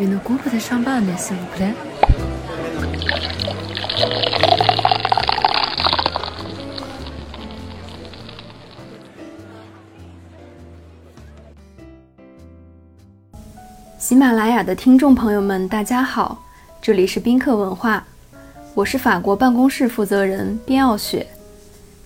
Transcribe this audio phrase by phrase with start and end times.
[0.00, 1.74] Une coupe de champagne, s'il vous plaît.
[13.98, 16.42] 喜马拉雅的听众朋友们，大家好，
[16.80, 18.02] 这里是宾客文化，
[18.72, 21.26] 我是法国办公室负责人边傲雪。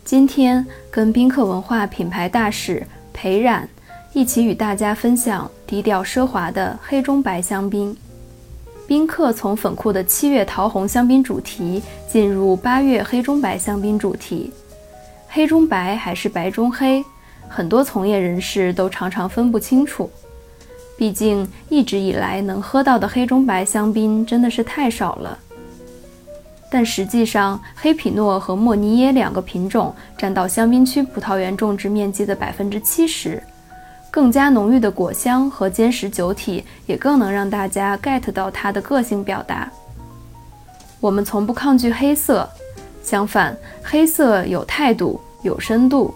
[0.05, 3.69] 今天跟宾客文化品牌大使裴冉
[4.15, 7.95] 一起与大家分享低调奢华的黑中白香槟。
[8.87, 14.53] 宾客从粉库的七月桃红香槟主题进入八月黑中白香槟主题，
[15.29, 17.05] 黑中白还是白中黑，
[17.49, 20.09] 很多从业人士都常常分不清楚。
[20.97, 25.37] 毕竟一直以来能喝到的黑中白香槟真的是太少了，
[26.71, 33.43] 但实际上黑皮诺和莫尼耶两个品种占到香槟区葡萄园种植面积的百分之七十，
[34.15, 39.69] 更加浓郁的果香和坚实酒体也更能让大家 get 到它的个性表达。
[41.01, 42.49] 我们从不抗拒黑色，
[43.03, 46.15] 相反，黑色有态度、有深度，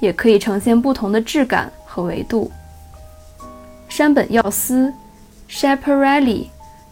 [0.00, 2.50] 也可以呈现不同的质感和维度。
[3.86, 4.90] 山本耀司、
[5.50, 6.46] Shaparelli、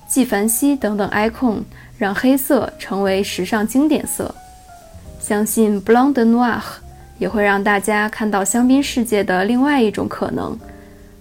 [0.07, 1.63] 纪梵希等等 icon
[1.97, 4.35] 让黑色成为时尚经典色。
[5.19, 6.61] 相信 Blonde Noir
[7.19, 10.59] 也会让大家看到香槟世界的另外一种可能，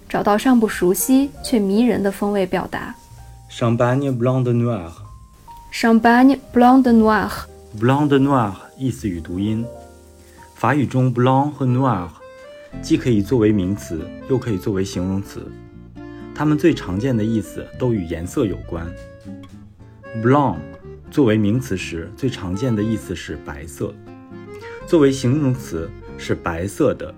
[0.08, 2.94] 找到尚不熟悉却迷人的风味表达。
[3.50, 4.90] Champagne Blanc de Noir。
[5.72, 7.30] Champagne Blanc de Noir。
[7.78, 9.64] Blanc de Noir 意思与读音。
[10.54, 12.08] 法语中 Blanc 和 Noir
[12.82, 15.50] 既可以作为名词，又可以作为形容词。
[16.34, 18.84] 它们最常见的意思都与颜色有关。
[20.22, 20.56] Blanc
[21.10, 23.92] 作为名词时，最常见的意思是白色；
[24.86, 27.12] 作为形容词是白色的，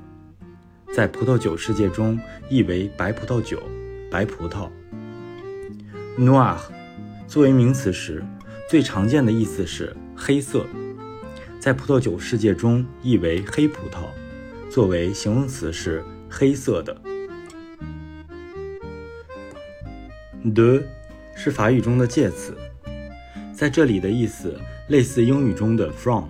[0.94, 3.60] 在葡萄酒世界中意为白葡萄酒、
[4.08, 4.70] 白葡萄。
[6.16, 6.56] Noir
[7.26, 8.24] 作为名词时，
[8.70, 10.64] 最常见的意思是黑色，
[11.58, 14.04] 在葡萄酒世界中意为黑葡萄；
[14.70, 16.96] 作为形容词是黑色的。
[20.54, 20.84] de
[21.34, 22.56] 是法语中的介词，
[23.52, 24.54] 在这里的意思
[24.86, 26.26] 类似英语中的 from。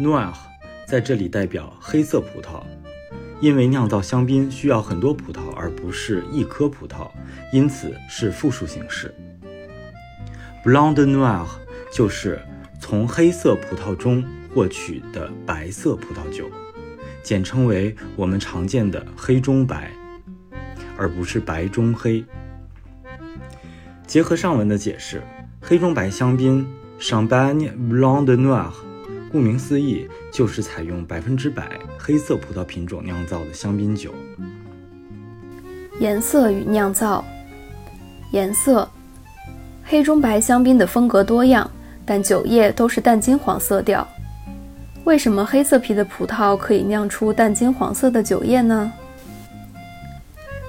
[0.00, 0.32] Noir
[0.86, 2.62] 在这里代表黑色葡萄，
[3.38, 7.10] 因为酿造香槟需要很多葡萄，而不是一颗葡萄，
[7.52, 9.14] 因此是复数形式。
[10.64, 11.46] Blanc de Noir
[11.92, 12.40] 就是
[12.80, 14.24] 从黑色葡萄中
[14.54, 16.50] 获取的白色葡萄酒，
[17.22, 19.90] 简称为我们常见的黑中白，
[20.96, 22.24] 而不是白中黑。
[24.06, 25.22] 结合上文的解释，
[25.60, 26.66] 黑中白香槟
[26.98, 28.72] Champagne Blanc de Noir，
[29.30, 34.12] 顾名思义就是采用百分之百黑色葡萄品种酿造的香槟酒。
[36.00, 37.24] 颜色与酿造，
[38.32, 38.88] 颜色，
[39.84, 41.70] 黑中白香槟的风格多样，
[42.04, 44.06] 但酒液都是淡金黄色调。
[45.04, 48.92] 为什么黑色皮的葡萄可以酿出淡金黄色的酒液呢？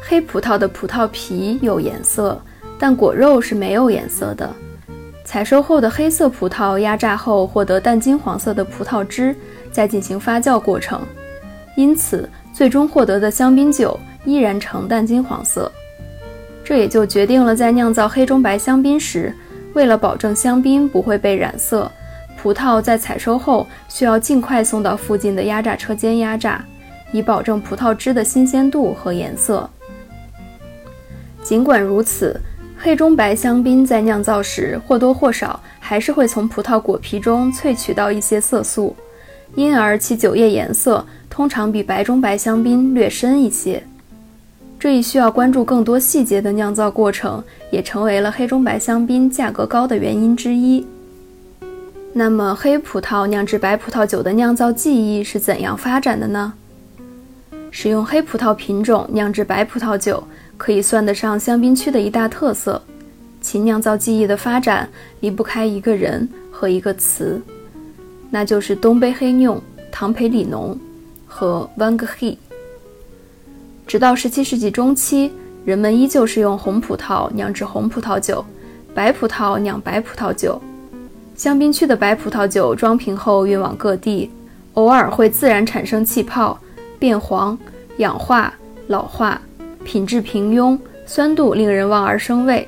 [0.02, 2.42] 黑葡萄的葡萄皮有颜色。
[2.84, 4.52] 但果肉是没有颜色的。
[5.32, 9.34] 采收后的黑色葡萄压榨后获得淡金黄色的葡萄汁，
[9.72, 11.00] 再进行发酵过程，
[11.78, 15.72] 因此最终获得的香槟酒依然呈淡金黄色。
[16.66, 19.34] 这也就决定了在酿造黑中白香槟时，
[19.72, 21.90] 为了保证香槟不会被染色，
[22.38, 26.62] 葡萄在采收后需要尽快送到附近的压榨车间压榨，
[27.14, 29.70] 以保证葡萄汁的新鲜度和颜色。
[31.42, 32.38] 尽管如此。
[32.84, 38.96] 黑中白香槟在酿造时或多或少还是会从葡萄果皮中萃取到一些色素，
[39.54, 43.84] 因而其酒液颜色通常比白中白香槟略深一些。
[44.80, 50.84] 这一需要关注更多细节的酿造过程，也成为了黑中白香槟价格高的原因之一。
[52.14, 56.52] 那么，黑葡萄酿制白葡萄酒的酿造技艺是怎样发展的呢？
[57.70, 60.24] 使用黑葡萄品种酿制白葡萄酒。
[60.62, 62.80] 可以算得上香槟区的一大特色，
[63.42, 64.88] 其酿造技艺的发展
[65.22, 67.42] 离不开一个人和一个词，
[68.30, 69.60] 那就是东贝黑妞
[69.92, 70.78] 唐培里农
[71.26, 72.38] 和 Van Gogh。
[73.88, 75.32] 直到17世纪中期，
[75.66, 78.46] 人们依旧是用红葡萄酿制红葡萄酒，
[78.94, 80.62] 白葡萄酿白葡萄酒。
[81.36, 84.30] 香槟区的白葡萄酒装瓶后运往各地，
[84.76, 86.56] 偶尔会自然产生气泡、
[87.00, 87.58] 变黄、
[87.98, 88.54] 氧化、
[88.86, 89.42] 老化。
[89.84, 92.68] 品质平庸，酸度令人望而生畏。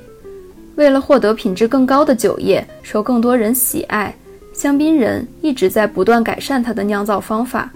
[0.76, 4.16] 为了获得品质更高的酒液，受更多人喜爱，
[4.54, 7.72] 香槟人一直在不断改善它的酿造方法。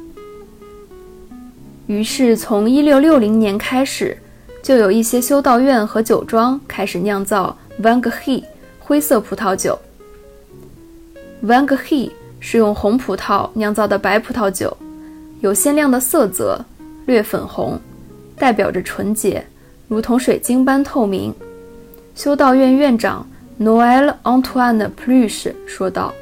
[1.85, 4.17] 于是，从1660年开始，
[4.61, 8.43] 就有一些修道院和酒庄开始酿造 Vang He
[8.79, 9.77] 灰色葡萄酒。
[11.43, 14.75] Vang He 是用红葡萄酿造的白葡萄酒，
[15.39, 16.65] 有鲜亮的色泽，
[17.05, 17.79] 略粉红，
[18.37, 19.45] 代表着纯洁，
[19.87, 21.33] 如同水晶般透明。
[22.15, 23.27] 修道院院长
[23.59, 26.13] Noel Antoine Pluche 说道：“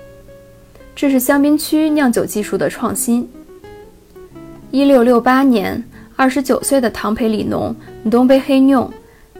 [0.95, 3.29] 这是香槟区酿酒技术的创新。”
[4.71, 5.83] 一六六八年。
[6.17, 7.75] 二十九岁的唐培里农
[8.09, 8.89] 东北黑妞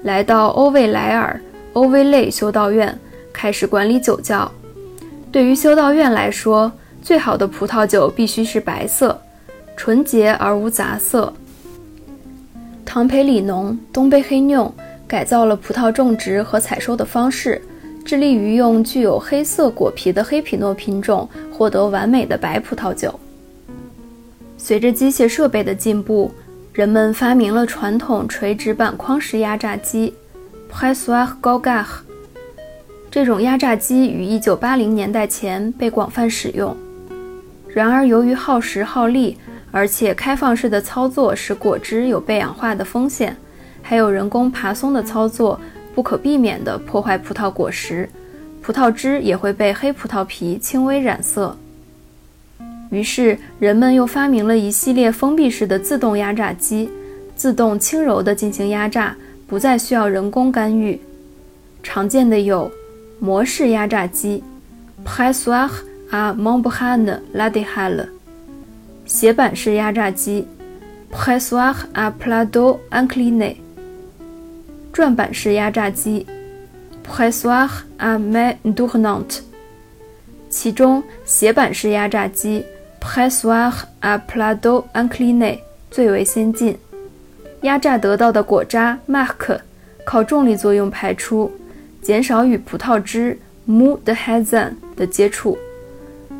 [0.03, 1.39] 来到欧维莱尔
[1.71, 2.93] 欧维类修道院，
[3.31, 4.51] 开始管理酒窖。
[5.31, 6.69] 对于修道院来说，
[7.01, 9.17] 最好的葡萄酒必须是白色，
[9.77, 11.31] 纯洁而无杂色。
[12.85, 14.73] 唐培里农东北黑妞
[15.07, 17.61] 改造了葡萄种植和采收的方式，
[18.05, 23.19] 致力于用具有黑色果皮的黑皮诺品种获得完美的白葡萄酒。
[24.57, 26.31] 随着机械设备的进步。
[26.75, 30.13] 人们发明了传统垂直板框式压榨机
[30.67, 31.87] p r e s s o i r g o g a r
[33.09, 36.75] 这种压榨机于1980年代前被广泛使用。
[37.69, 39.37] 然而，由于耗时耗力，
[39.75, 43.35] 而且开放式的操作使果汁有被氧化的风险，
[43.81, 45.59] 还有人工爬松的操作，
[45.93, 48.09] 不可避免地破坏葡萄果实，
[48.61, 51.57] 葡萄汁也会被黑葡萄皮轻微染色。
[52.89, 56.89] 于是，人们又发明了一系列封闭式的自动压榨机，
[57.35, 59.13] 自动轻柔地进行压榨，
[59.45, 60.97] 不再需要人工干预。
[61.83, 62.71] 常见的有
[63.19, 64.41] 模式压榨机
[65.05, 65.69] （Pressoir
[66.11, 68.05] à membrane latérale）、
[69.05, 70.47] 斜板式压榨机
[71.11, 73.55] （Pressoir à plateau incliné）、
[74.91, 76.25] 转板式压榨机
[77.07, 77.69] （Pressoir
[77.99, 79.41] à main tournante）。
[80.49, 82.65] 其中，斜板式压榨机。
[82.99, 83.71] Pressoir
[84.01, 85.59] à plateau incliné
[85.91, 86.75] 最为先进，
[87.61, 89.59] 压榨得到的果渣 marc
[90.03, 91.51] 靠重力作用排出，
[92.01, 93.37] 减少与葡萄汁
[93.69, 95.55] mou de raisin 的接触，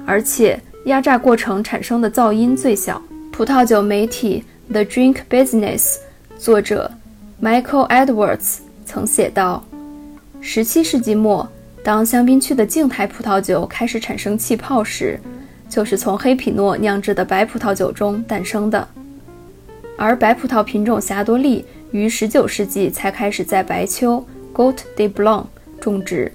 [0.08, 3.02] 而且压榨过程产生的噪音最小。
[3.32, 5.98] 葡萄酒媒体 The Drink Business
[6.38, 6.92] 作者
[7.42, 9.66] Michael Edwards 曾写道
[10.42, 11.50] ：17世纪末，
[11.84, 15.20] 当香槟区的静态葡萄酒开始产生气泡时。
[15.68, 18.88] 就是从黑皮诺酿制的白葡萄酒中诞生的，
[19.98, 24.24] 而白葡萄品种霞多丽于19世纪才开始在白丘
[24.54, 25.46] （Gote de Blanc）
[25.82, 26.32] 种植。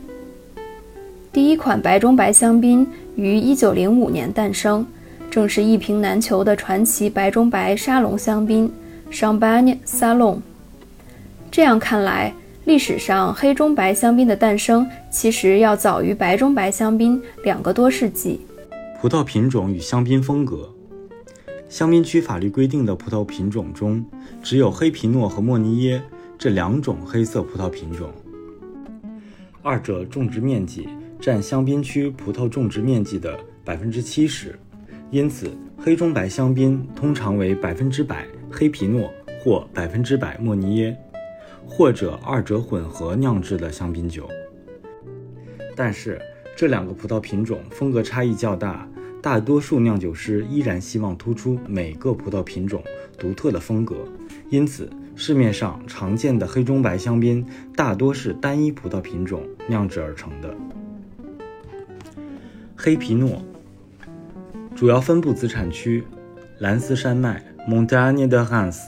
[1.33, 2.85] 第一款白中白香槟
[3.21, 4.87] 于1905年诞生，
[5.31, 8.73] 正是一瓶难求的传奇白中白沙龙香槟
[9.13, 10.39] （Champagne Salon）。
[11.51, 12.33] 这样看来，
[12.65, 18.41] 历史上黑中白香槟的诞生其实要早于白中白香槟两个多世纪。
[18.99, 20.71] 葡萄品种与香槟风格。
[21.69, 24.03] 香槟区法律规定的葡萄品种中，
[24.43, 26.03] 只有黑皮诺和莫尼耶
[26.39, 28.11] 这两种黑色葡萄品种。
[29.63, 30.89] 二者种植面积
[31.21, 34.59] 占香槟区葡萄种植面积的百分之七十，
[35.11, 40.97] 因此黑中白香槟通常为百分之百黑皮诺或百分之百莫尼耶，
[41.67, 44.27] 或者二者混合酿制的香槟酒。
[45.77, 46.19] 但是，
[46.57, 48.89] 这两个葡萄品种风格差异较大，
[49.23, 52.83] 大多数酿酒师依然希望突出每个葡萄品种
[53.19, 53.97] 独特的风格，
[54.49, 57.45] 因此市面上常见的黑中白香槟
[57.77, 60.55] 大多是单一葡萄品种酿制而成的。
[62.83, 63.43] 黑皮诺
[64.75, 66.03] 主要分布子产区
[66.61, 68.79] 兰斯山脉 （Montagne de Reims）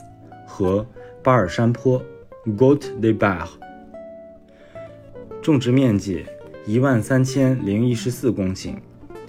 [0.46, 0.86] 和
[1.22, 2.02] 巴尔山坡
[2.56, 3.46] （Côte de Bar）
[5.42, 6.24] 种植面积。
[6.64, 8.76] 一万三千零一十四公顷，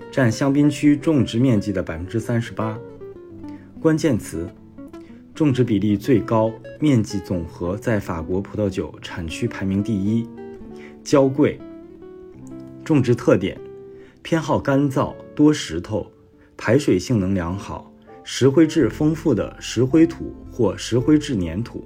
[0.09, 2.79] 占香槟区种植面积的百分之三十八。
[3.81, 4.47] 关键词：
[5.35, 10.25] 种植比例最高，面积总和在法国葡萄酒产区排名第一。
[11.03, 11.59] 娇贵。
[12.85, 13.57] 种植特点：
[14.23, 16.09] 偏好干燥、多石头、
[16.55, 21.85] 排水性能良好、石灰质丰富的石灰土或石灰质粘土，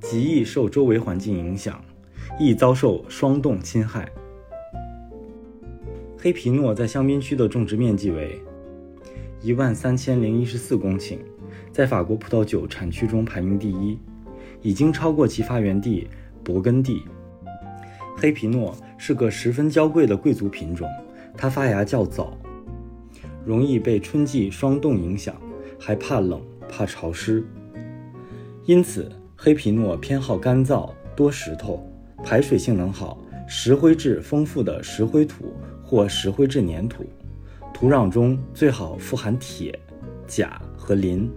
[0.00, 1.78] 极易受周围环境影响，
[2.38, 4.10] 易遭受霜冻侵害。
[6.16, 8.40] 黑皮诺在香槟区的种植面积为
[9.42, 11.18] 一万三千零一十四公顷，
[11.70, 13.98] 在法国葡萄酒产区中排名第一，
[14.62, 16.08] 已经超过其发源地
[16.42, 17.02] 勃艮第。
[18.16, 20.88] 黑皮诺是个十分娇贵的贵族品种，
[21.36, 22.36] 它发芽较早，
[23.44, 25.34] 容易被春季霜冻影响，
[25.78, 27.44] 还怕冷怕潮湿，
[28.64, 31.84] 因此黑皮诺偏好干燥、多石头、
[32.22, 33.18] 排水性能好、
[33.48, 35.52] 石灰质丰富的石灰土。
[35.82, 37.04] 或石灰质粘土，
[37.74, 39.76] 土壤中最好富含铁、
[40.24, 41.28] 钾和磷。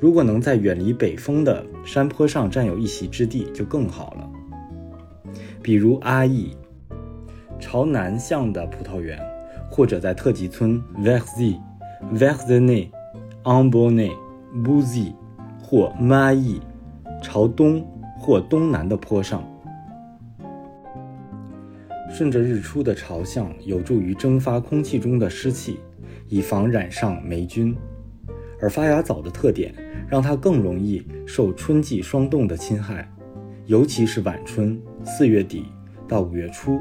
[0.00, 4.30] 如果能在远离北风的山坡上占有一席之地，就更好了。
[5.60, 6.56] 比如阿义，
[7.58, 9.18] 朝南向的葡萄园，
[9.70, 11.58] 或者在特级村 Verzi、
[12.12, 12.90] Verzene、
[13.42, 14.12] Ambonne、
[14.62, 15.14] b u z i
[15.62, 16.60] 或 Mai，
[17.22, 17.84] 朝东
[18.18, 19.42] 或东南的坡上。
[22.10, 25.80] 顺着日出的朝向，有助于蒸发空气中的湿气，
[26.28, 27.76] 以防染上霉菌。
[28.60, 29.74] 而发芽早的特点，
[30.08, 33.10] 让它更容易受春季霜冻的侵害，
[33.66, 35.64] 尤其是晚春四月底
[36.06, 36.78] 到五月初。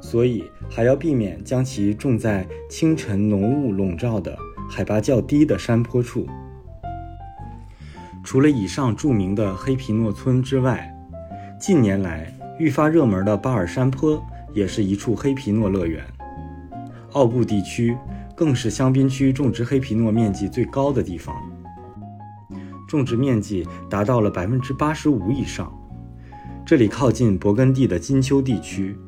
[0.00, 4.38] 所以还要避免将其种在清晨浓雾笼罩的
[4.68, 6.26] 海拔较低的山坡处。
[8.24, 10.94] 除了以上著名的黑皮诺村之外，
[11.60, 12.32] 近年来。
[12.58, 14.20] 愈发热门的巴尔山坡
[14.52, 16.04] 也是一处黑皮诺乐园，
[17.12, 17.96] 奥布地区
[18.34, 21.36] 更是香槟区种植黑皮诺面积最高的地方，
[22.88, 25.72] 种植面积达到了百分之八十五以上。
[26.66, 28.98] 这里靠近勃艮第的金丘地区，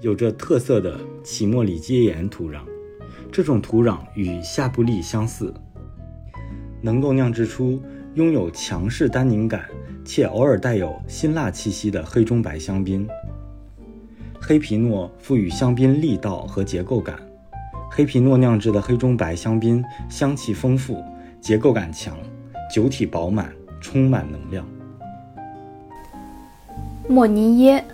[0.00, 2.60] 有着特色的起莫里阶岩土壤，
[3.32, 5.52] 这种土壤与夏布利相似，
[6.80, 7.82] 能够酿制出
[8.14, 9.64] 拥有强势单宁感。
[10.08, 13.08] 且偶尔带有辛辣气息的黑中白香槟。
[14.40, 17.18] 黑皮诺赋予香槟力道和结构感。
[17.90, 21.02] 黑皮诺酿制的黑中白香槟香气丰富，
[21.40, 22.16] 结构感强，
[22.72, 24.64] 酒体饱满，充满能量。
[27.08, 27.84] 莫尼耶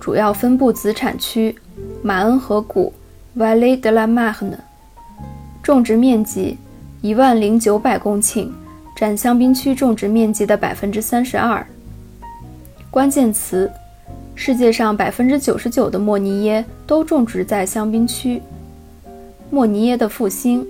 [0.00, 1.54] 主要分布子产区
[2.02, 2.92] 马恩河谷
[3.36, 4.56] （Vallée de la Marne），
[5.62, 6.56] 种植面积
[7.00, 8.50] 一万零九百公顷。
[8.96, 11.64] 占香槟区种植面积的百分之三十二。
[12.90, 13.70] 关键词：
[14.34, 18.40] 世界上百分之九十九的莫尼耶都种植在香槟区。
[19.50, 20.66] 莫尼耶的复兴。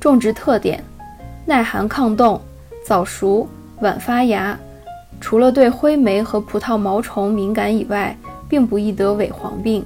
[0.00, 0.82] 种植特点：
[1.44, 2.40] 耐寒抗冻，
[2.84, 3.46] 早熟，
[3.78, 4.58] 晚发芽。
[5.20, 8.16] 除了对灰霉和葡萄毛虫敏感以外，
[8.48, 9.84] 并不易得萎黄病。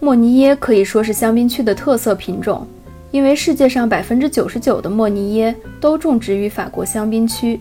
[0.00, 2.66] 莫尼耶可以说是香槟区的特色品种。
[3.10, 7.58] 因为世界上百分之九十九的莫尼耶都种植于法国香槟区，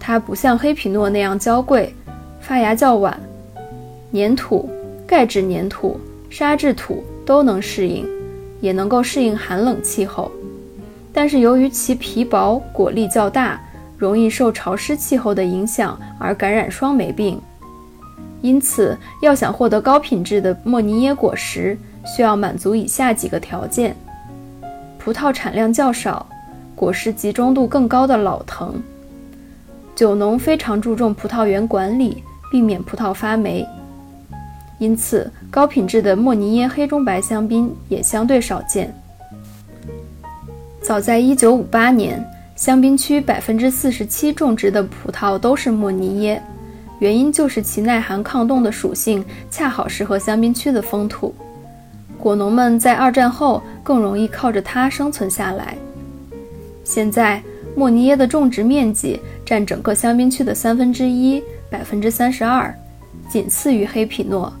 [0.00, 1.94] 它不像黑皮诺那样娇贵，
[2.40, 3.16] 发芽较晚，
[4.12, 4.68] 粘土、
[5.06, 8.04] 钙质粘土、沙质土都能适应，
[8.60, 10.28] 也能够适应寒冷气候。
[11.12, 13.60] 但是由于其皮薄、果粒较大，
[14.00, 17.38] 容易受潮湿气候的影响而感染霜霉病。
[18.40, 21.76] 因此，要想获得高品质的莫尼耶果实，
[22.06, 23.94] 需要满足以下几个条件。
[24.98, 26.26] 葡萄产量较少，
[26.74, 28.82] 果实集中度更高的老藤。
[29.94, 33.66] 酒农非常注重葡萄园管理，避免葡萄发霉，
[34.78, 38.90] 因此高品质的莫尼耶黑中白香槟也相对少见。
[40.80, 42.26] 早在1958年，
[42.60, 46.42] 香槟区百分之四十七种植的葡萄都是莫尼耶，
[46.98, 51.34] 原因就是其耐寒抗冻的属性恰好适合香槟区的风土。
[52.18, 55.74] 果农们在二战后更容易靠着它生存下来。
[56.84, 57.42] 现在，
[57.74, 62.74] 莫尼耶的种植面积占整个香槟区的三分之一，百分之三十二，
[63.30, 64.52] 仅次于黑皮诺。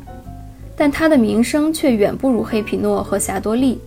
[0.74, 3.78] 但它的名声却远不如黑皮诺和霞多丽。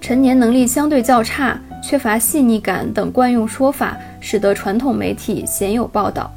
[0.00, 6.28] 陈年能力相对较差、缺乏细腻感等惯用说法，使得传统媒体鲜有报道。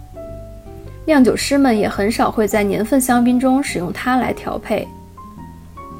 [1.05, 4.87] 酿酒师们也很少会在年份香槟中使用它来调配。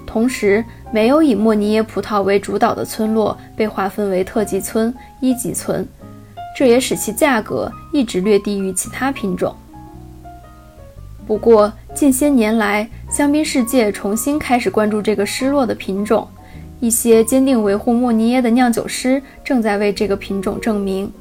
[0.06, 5.84] 同时，没有以莫尼耶葡萄为主导的村落被划分为特级村、一级村，
[6.56, 9.56] 这也使其价格一直略低于其他品种。
[11.26, 16.28] 不过，近些年来，香槟世界重新开始关注这个失落的品种，
[16.80, 21.12] 一些坚定维护莫尼耶的酿酒师正在为这个品种证明。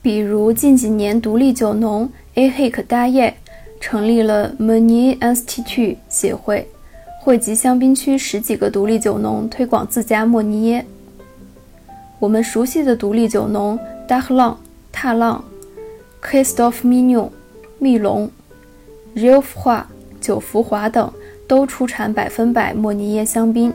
[0.00, 2.50] 比如，近几年，独立酒农 A.
[2.50, 3.34] Hick 大业
[3.80, 6.68] 成立了 Monier Institute 协会。
[7.20, 10.84] 汇集香槟区十几个独立酒农推广自家莫尼耶。
[12.18, 14.60] 我们熟悉的独立酒农达赫朗、
[14.92, 15.42] 踏浪、
[16.22, 17.30] Christophe Mignon、
[17.78, 18.30] 密龙、
[19.14, 19.88] r i o f 华、
[20.20, 21.10] 九福华等
[21.48, 23.72] 都出产百分百莫尼耶香槟。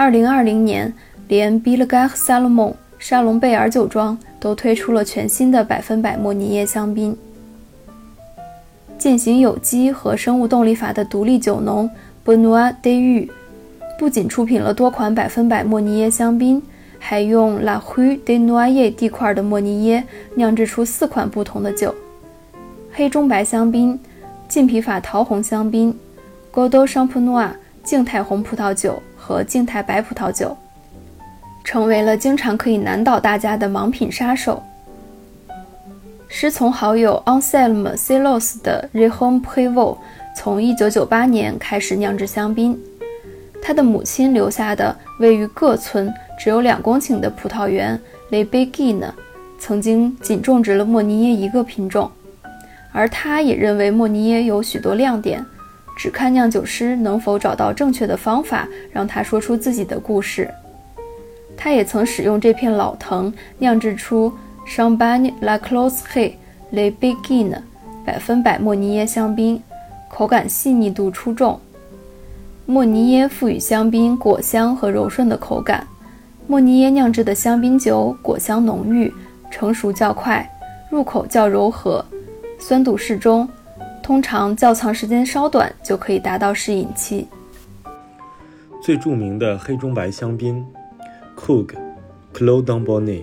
[0.00, 0.90] 二零二零年，
[1.28, 7.14] 连 b i l l g a r Salomon 沙龙贝尔酒庄都推出了全新的百分百莫尼耶香槟。
[8.96, 11.86] 践行有机和生物动力法的独立酒农。
[12.24, 13.30] b e n o i t de
[13.98, 16.62] 不仅出品了多款百分百莫尼耶香槟，
[16.98, 20.02] 还用 La Rue de Noyers 地块的莫尼耶
[20.34, 21.94] 酿制出四款不同的酒：
[22.90, 24.00] 黑中白香槟、
[24.48, 25.92] 浸皮法桃红香槟、
[26.50, 27.50] g o d o Champenois
[27.84, 30.56] 静态红葡萄酒和静态白葡萄酒，
[31.62, 34.60] 成为了经常可以难倒大家的盲品杀手。
[36.26, 39.98] 师从好友 Anselme Celos 的 Rehom Prevot
[40.34, 42.76] 从1998年开始酿制香槟，
[43.62, 49.00] 他的母亲留下的位于各村只有两公顷的葡萄园 Le Béguin，
[49.60, 52.10] 曾经仅种植了莫尼耶一个品种，
[52.90, 55.46] 而他也认为莫尼耶有许多亮点。
[56.02, 60.50] 只看酿酒师能否找到正确的方法，让他说出自己的故事。
[61.58, 64.32] 他也曾使用这片老藤酿制出
[64.66, 66.36] Champagne La Closerie
[66.70, 67.54] Le Béguin
[68.02, 69.62] 百分百莫尼耶香槟，
[70.08, 71.60] 口感细腻度出众。
[72.64, 75.86] 莫尼耶赋予香槟果香和柔顺的口感。
[76.46, 79.12] 莫尼耶酿制的香槟酒果香浓郁，
[79.50, 80.50] 成熟较快，
[80.88, 82.02] 入口较柔和，
[82.58, 83.46] 酸度适中。
[84.10, 87.28] 通常窖藏时间稍短就可以达到适饮期。
[88.82, 90.66] 最著名的黑中白香槟
[91.36, 91.76] ，Cook
[92.34, 93.22] Clos d'Ambonnet，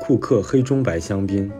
[0.00, 1.52] 库克黑中白香槟。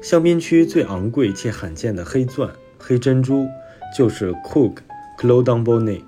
[0.00, 3.46] 香槟区最昂贵且罕见的黑钻、黑珍珠
[3.94, 4.76] 就是 Cook
[5.18, 6.00] Clos d'Ambonnet，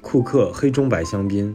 [0.00, 1.54] 库克黑中白香槟，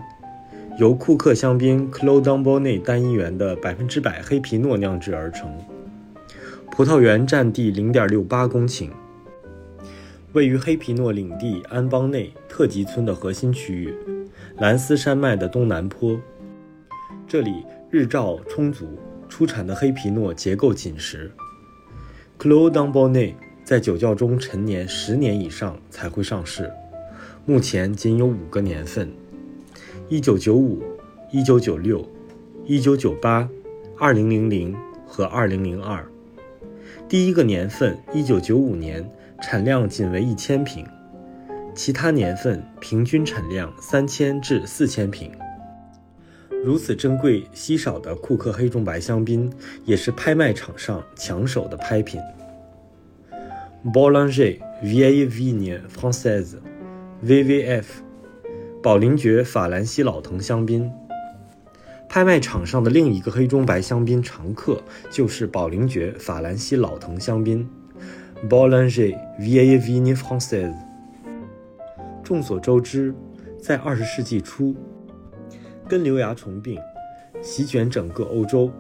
[0.78, 5.54] 由库克香槟 Clos d'Ambonnet 单一园的百分之百黑皮诺酿制而成。
[6.76, 8.90] 葡萄园占地零点六八公顷，
[10.32, 13.96] 位于黑皮诺领地安邦内特级村的核心区域，
[14.58, 16.20] 兰斯山脉的东南坡。
[17.28, 18.98] 这里日照充足，
[19.30, 21.32] 出产的黑皮诺结构紧实。
[22.40, 26.74] clou d'ambonne 在酒窖中陈年十年以上才会上市，
[27.46, 29.14] 目前仅有五个年份：
[30.10, 30.82] 一九九五、
[31.32, 32.04] 一九九六、
[32.66, 33.48] 一九九八、
[34.00, 34.76] 二零零零
[35.06, 36.04] 和二零零二。
[37.14, 39.08] 第一个年份，一九九五年，
[39.40, 40.84] 产量仅为一千瓶，
[41.76, 45.32] 其他年份平均产量三千至四千瓶。
[46.66, 49.54] 如此珍贵稀少的库克黑中白香槟，
[49.86, 52.20] 也是拍卖场上抢手的拍品。
[53.86, 57.86] Bollinger vie vie Française（VVF），
[58.82, 60.92] 宝灵爵法兰西老藤香槟。
[62.14, 67.68] 拍卖场上的另一个黑中白香槟常客就是宝灵爵法兰西老藤香槟
[68.48, 70.76] （Bollinger v i e Vigne Française）。
[72.24, 73.16] 众所周知，
[73.60, 74.76] 在二十世纪初，
[75.90, 76.80] 根瘤蚜虫病
[77.42, 78.72] 席卷整个欧洲，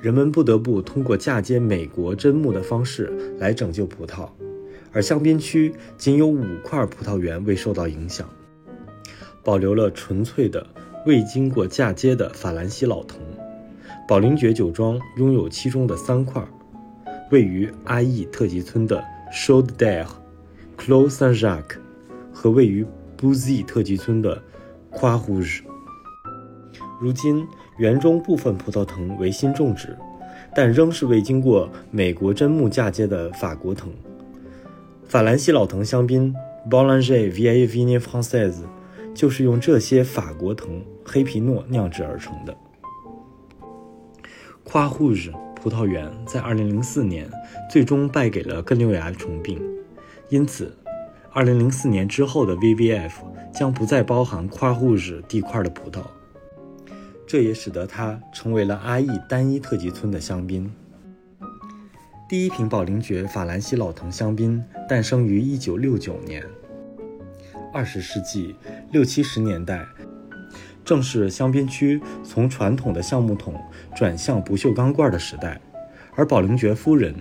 [0.00, 4.28] 人们不得不通过嫁接美国砧木的方式来拯救葡萄，
[4.92, 8.30] 而香槟区仅有五块葡萄园未受到影响，
[9.42, 10.64] 保留了纯粹的。
[11.08, 13.16] 未经过嫁接的法兰西老藤，
[14.06, 16.46] 宝灵爵酒庄拥有其中的三块，
[17.30, 20.06] 位于阿义特级村的 c h a u d d e r
[20.76, 21.78] Clos Saint Jacques
[22.30, 22.84] 和位于
[23.16, 24.38] b u z y 特级村的
[24.92, 25.60] Croix Rouge。
[27.00, 27.42] 如今
[27.78, 29.96] 园中部分葡萄藤为新种植，
[30.54, 33.90] 但仍是未经过美国砧木嫁接的法国藤。
[35.06, 36.34] 法兰西老藤香槟
[36.68, 38.60] Bollinger Vieille Vigne Française。
[39.14, 42.54] 就是用这些法国藤黑皮诺酿制而成的。
[44.62, 47.30] 夸护日葡萄园在2004年
[47.70, 49.58] 最终败给了根瘤蚜虫病，
[50.28, 50.76] 因此
[51.32, 53.12] ，2004年之后的 VVF
[53.52, 56.02] 将不再包含夸护日地块的葡萄，
[57.26, 60.70] 这也使得它成为了阿义单一特级村的香槟。
[62.28, 66.44] 第一瓶宝灵爵法兰西老藤香槟诞生于1969年。
[67.72, 68.54] 二十世纪
[68.92, 69.86] 六七十年代，
[70.88, 73.54] 正是香槟区从传统的橡木桶
[73.94, 75.60] 转向不锈钢罐的时代，
[76.14, 77.14] 而宝灵爵夫人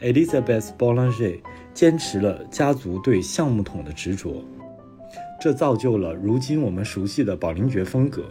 [0.00, 1.38] Elizabeth Bollinger
[1.72, 4.44] 坚持了家族对橡木桶的执着，
[5.40, 8.24] 这造就了如今我们熟悉的宝灵爵风格，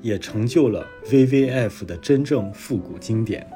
[0.00, 3.46] 也成就了 VVF 的真正复古经典。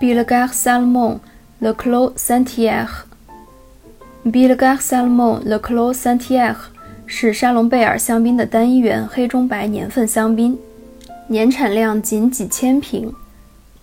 [0.00, 1.20] Bilger Salmon
[1.60, 3.04] Le Clos Saint-Pierre。
[4.24, 6.56] b i l l g a r Salmon Le Clos Saint-Pierre
[7.08, 10.58] 是沙龙贝尔香槟的单一园黑中白年份香槟，
[11.28, 13.12] 年产量仅几千瓶。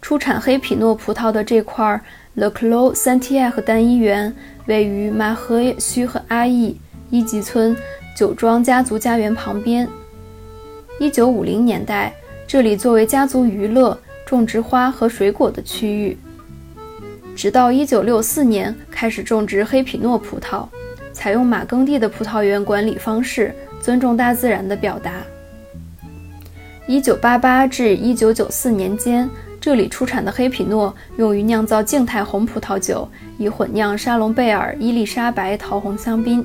[0.02, 2.00] 出产黑皮诺葡萄的这块
[2.36, 6.78] Le Clos s a n t i a g 单一园位于马赫须和阿义
[7.10, 7.76] 一级村
[8.16, 9.88] 酒庄家族家园旁边。
[11.00, 12.14] 1950年代，
[12.46, 16.18] 这里作为家族娱乐、种植花和水果的区域。
[17.36, 20.68] 直到1964年开始种植黑皮诺葡萄，
[21.14, 25.14] 采用马耕地的葡萄园管理方式，尊重大自然的表达。
[26.88, 29.30] 1988至1994年间，
[29.62, 36.44] 这里出产的黑皮诺用于酿造静态红葡萄酒，以混酿沙龙贝尔伊丽莎白桃红香槟。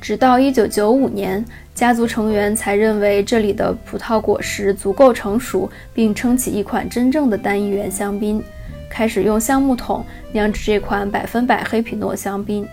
[0.00, 1.44] 直到1995年，
[1.74, 8.42] 家族成员才认为这里的葡萄果实足够成熟，并撑起一款真正的单一元香槟，
[8.88, 12.66] 开始用橡木桶酿制这款百分百黑皮诺香槟。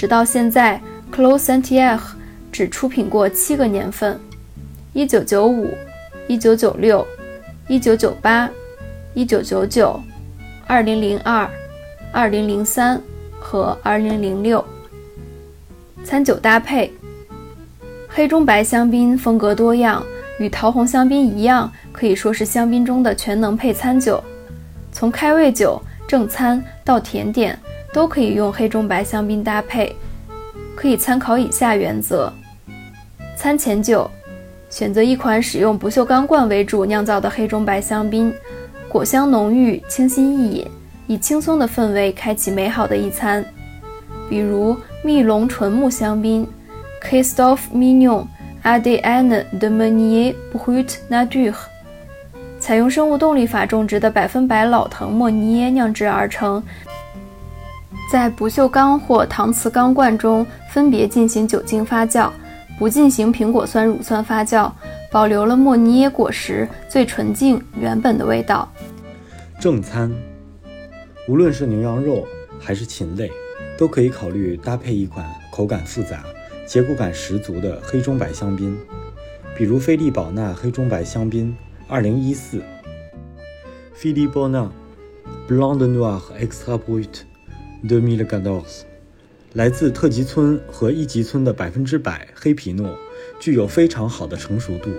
[0.00, 0.80] 直到现在
[1.14, 2.00] ，Clos Santiago
[2.50, 4.18] 只出品过七个年份
[4.94, 5.68] ：1995、
[6.26, 7.04] 1996、
[7.68, 8.48] 1998、
[9.14, 10.00] 1999、
[10.66, 11.48] 2002、
[12.14, 12.98] 2003
[13.38, 14.64] 和2006。
[16.02, 16.90] 餐酒搭配：
[18.08, 20.02] 黑中白香槟风格多样，
[20.38, 24.24] 与桃红香槟一样，可以说是香槟中的全能配餐酒。
[24.90, 27.58] 从开胃酒、正餐到甜点，
[27.92, 29.94] 都可以用黑中白香槟搭配。
[30.74, 32.32] 可以参考以下原则：
[33.36, 34.10] 餐前酒，
[34.70, 38.32] 选择一款使用不锈钢罐为主酿造的黑中白香槟，
[38.88, 40.70] 果香浓郁，清新易饮，
[41.06, 43.44] 以轻松的氛围开启美好的一餐。
[44.30, 46.46] 比如蜜龙纯木香槟
[47.02, 48.26] c a s t o f f Mignon
[48.62, 51.54] Adrienne de Meunier Brut Nature，
[52.58, 56.62] 采用生物动力法种植的百分百老藤莫尼耶酿制而成，
[58.10, 62.28] 在不锈钢或搪瓷钢罐中分别进行酒精发酵，
[62.76, 64.72] 不进行苹果酸乳酸发酵，
[65.12, 68.68] 保留了莫尼耶果实最纯净原本的味道。
[69.60, 70.12] 正餐，
[71.28, 72.26] 无论是牛羊肉
[72.58, 73.30] 还是禽类。
[73.78, 76.22] 都可以考虑搭配一款口感复杂、
[76.66, 78.76] 结构感十足的黑中白香槟，
[79.56, 81.56] 比如菲利宝纳黑中白香槟
[81.88, 82.60] 2014。
[83.94, 84.70] 菲利宝纳
[85.48, 87.22] Blanc de Noir Extra Brut
[87.88, 88.82] 2014，
[89.54, 92.94] 来自特级村和一级村的百分之百黑皮诺，
[93.40, 94.90] 具有非常好的成熟度。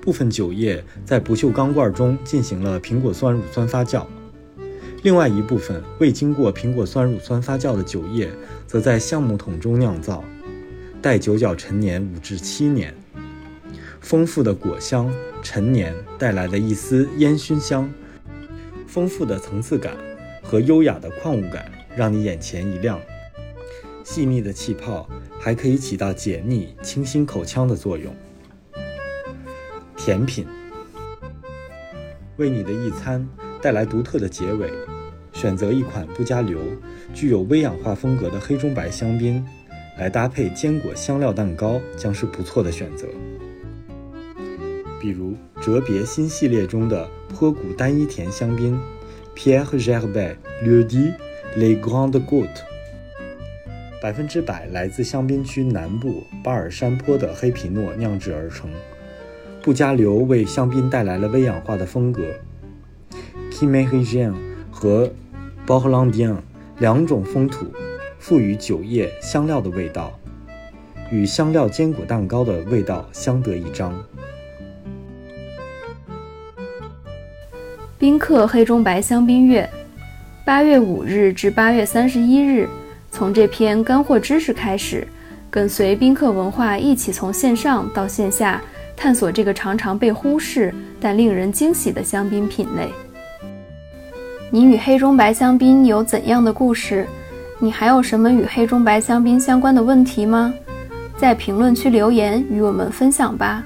[0.00, 4.06] 部分酒液在不锈钢罐中进行了苹果酸乳酸发酵。
[5.02, 8.30] 另外一部分未经过苹果酸乳酸发酵的酒液，
[8.66, 10.24] 则在橡木桶中酿造，
[11.02, 12.94] 待酒角陈年五至七年。
[14.00, 17.90] 丰富的果香陈年带来的一丝烟熏香，
[18.86, 19.94] 丰富的层次感
[20.42, 23.00] 和优雅的矿物感，让你眼前一亮。
[24.02, 25.08] 细密的气泡
[25.40, 28.14] 还可以起到解腻、清新口腔的作用。
[29.96, 30.46] 甜品
[32.36, 33.26] 为你的一餐
[33.62, 34.70] 带来独特的结尾。
[35.32, 36.60] 选择一款不加硫、
[37.12, 39.44] 具有微氧化风格的黑中白香槟，
[39.98, 43.08] 来搭配坚果香料蛋糕，将是不错的选择。
[45.00, 48.80] 比如哲别新系列中的坡谷单一甜香槟
[49.34, 51.12] ，Pierre Gerber Le Di
[51.56, 52.62] Les Grandes Gouttes，
[54.02, 58.68] 百分之百来自香槟区南部巴尔山坡的黑皮诺酿制而成，
[59.62, 62.22] 不加硫为香槟带来了微氧化的风格。
[63.52, 64.34] k i m e r i g i a n
[64.68, 65.08] 和
[65.64, 66.36] b o r l a n d i a n
[66.80, 67.66] 两种风土
[68.18, 70.18] 赋予酒液香料的味道，
[71.12, 73.94] 与香料坚果蛋糕的味道相得益彰。
[77.96, 79.70] 宾客黑中白香槟月，
[80.44, 82.68] 八月五日至八月三十一日，
[83.10, 85.08] 从这篇干货知识开始，
[85.50, 88.60] 跟随宾客文化一起从线上到线下
[88.94, 92.90] 探索这个常常被忽视但令人惊喜的香槟品类。
[94.50, 97.06] 你与黑中白香槟有怎样的故事？
[97.58, 100.52] 你还有什么与黑中白香槟相关的问题吗？
[101.16, 103.64] 在评论区留言与我们分享吧。